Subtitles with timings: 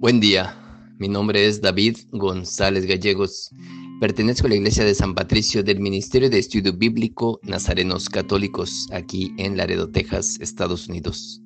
[0.00, 0.56] Buen día,
[0.98, 3.50] mi nombre es David González Gallegos.
[4.00, 9.34] Pertenezco a la Iglesia de San Patricio del Ministerio de Estudio Bíblico Nazarenos Católicos, aquí
[9.36, 11.42] en Laredo, Texas, Estados Unidos.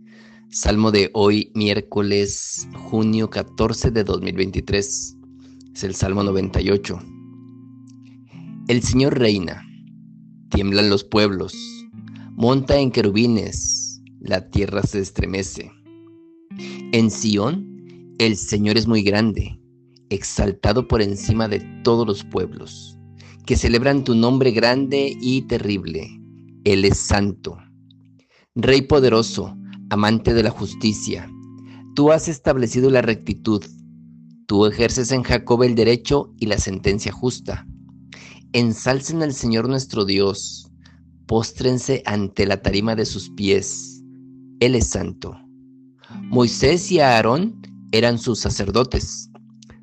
[0.50, 5.16] Salmo de hoy, miércoles, junio 14 de 2023.
[5.74, 7.00] Es el Salmo 98.
[8.68, 9.66] El Señor reina,
[10.50, 11.56] tiemblan los pueblos,
[12.36, 15.72] monta en querubines, la tierra se estremece.
[16.92, 17.73] En Sión,
[18.18, 19.60] el Señor es muy grande,
[20.08, 22.96] exaltado por encima de todos los pueblos,
[23.44, 26.08] que celebran tu nombre grande y terrible.
[26.64, 27.58] Él es santo.
[28.54, 29.56] Rey poderoso,
[29.90, 31.28] amante de la justicia,
[31.94, 33.64] tú has establecido la rectitud.
[34.46, 37.66] Tú ejerces en Jacob el derecho y la sentencia justa.
[38.52, 40.70] Ensalcen al Señor nuestro Dios,
[41.26, 44.02] póstrense ante la tarima de sus pies.
[44.60, 45.36] Él es santo.
[46.22, 47.63] Moisés y Aarón
[47.96, 49.30] eran sus sacerdotes.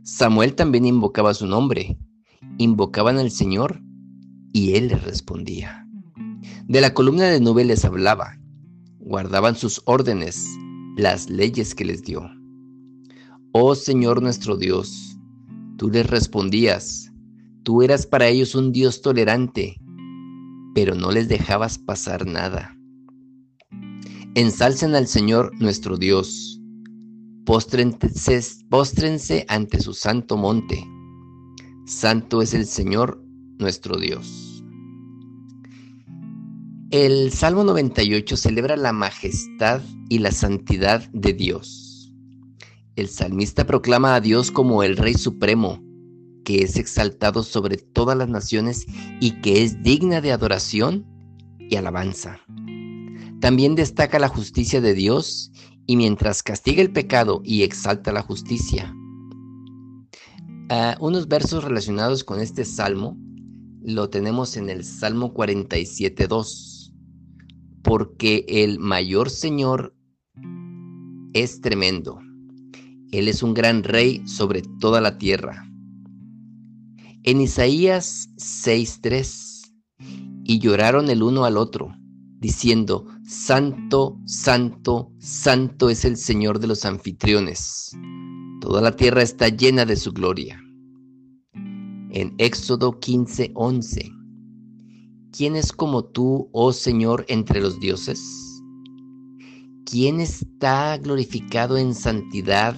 [0.04, 1.98] Samuel también invocaba su nombre.
[2.58, 3.82] Invocaban al Señor
[4.52, 5.88] y Él les respondía.
[6.68, 8.38] De la columna de nube les hablaba.
[9.00, 10.46] Guardaban sus órdenes,
[10.98, 12.30] las leyes que les dio.
[13.54, 15.18] Oh Señor nuestro Dios,
[15.78, 17.14] tú les respondías.
[17.64, 19.78] Tú eras para ellos un Dios tolerante,
[20.76, 22.76] pero no les dejabas pasar nada.
[24.36, 26.61] Ensalcen al Señor nuestro Dios
[27.52, 30.88] Póstrense, ante su santo monte.
[31.86, 33.22] Santo es el Señor
[33.60, 34.64] nuestro Dios.
[36.92, 42.14] El Salmo 98 celebra la majestad y la santidad de Dios.
[42.96, 45.84] El salmista proclama a Dios como el Rey Supremo,
[46.46, 48.86] que es exaltado sobre todas las naciones
[49.20, 51.06] y que es digna de adoración
[51.60, 52.40] y alabanza.
[53.42, 55.52] También destaca la justicia de Dios
[55.88, 58.96] y mientras castiga el pecado y exalta la justicia.
[60.70, 63.18] Ah, unos versos relacionados con este salmo
[63.84, 66.94] lo tenemos en el Salmo 47.2,
[67.82, 69.96] porque el mayor Señor
[71.34, 72.20] es tremendo.
[73.12, 75.68] Él es un gran rey sobre toda la tierra.
[77.24, 79.74] En Isaías 6.3,
[80.44, 81.96] y lloraron el uno al otro
[82.42, 87.96] diciendo, Santo, Santo, Santo es el Señor de los anfitriones.
[88.60, 90.60] Toda la tierra está llena de su gloria.
[91.54, 94.12] En Éxodo 15, 11.
[95.32, 98.20] ¿Quién es como tú, oh Señor, entre los dioses?
[99.86, 102.76] ¿Quién está glorificado en santidad,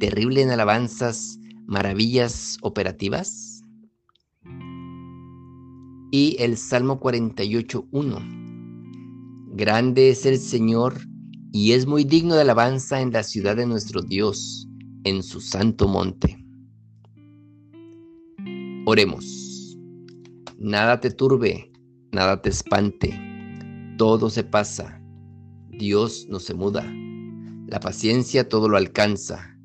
[0.00, 3.62] terrible en alabanzas, maravillas operativas?
[6.10, 8.45] Y el Salmo 48, 1
[9.58, 11.00] Grande es el Señor
[11.50, 14.68] y es muy digno de alabanza en la ciudad de nuestro Dios,
[15.04, 16.36] en su santo monte.
[18.84, 19.78] Oremos.
[20.58, 21.72] Nada te turbe,
[22.12, 23.18] nada te espante,
[23.96, 25.00] todo se pasa,
[25.70, 26.84] Dios no se muda,
[27.66, 29.56] la paciencia todo lo alcanza,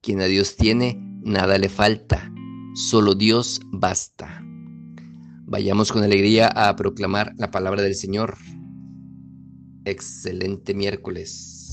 [0.00, 2.32] quien a Dios tiene, nada le falta,
[2.76, 4.40] solo Dios basta.
[5.46, 8.36] Vayamos con alegría a proclamar la palabra del Señor.
[9.84, 11.63] Excelente miércoles.